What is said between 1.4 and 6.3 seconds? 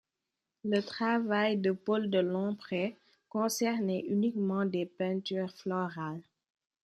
de Paul de Longpré concernait uniquement des peintures florales.